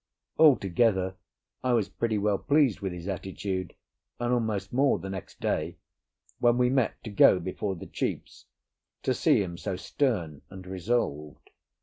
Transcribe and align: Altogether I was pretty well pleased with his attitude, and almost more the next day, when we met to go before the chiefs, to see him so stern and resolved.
Altogether 0.39 1.15
I 1.63 1.73
was 1.73 1.87
pretty 1.87 2.17
well 2.17 2.39
pleased 2.39 2.79
with 2.79 2.91
his 2.91 3.07
attitude, 3.07 3.75
and 4.19 4.33
almost 4.33 4.73
more 4.73 4.97
the 4.97 5.11
next 5.11 5.39
day, 5.39 5.77
when 6.39 6.57
we 6.57 6.71
met 6.71 7.03
to 7.03 7.11
go 7.11 7.39
before 7.39 7.75
the 7.75 7.85
chiefs, 7.85 8.45
to 9.03 9.13
see 9.13 9.43
him 9.43 9.59
so 9.59 9.75
stern 9.75 10.41
and 10.49 10.65
resolved. 10.65 11.51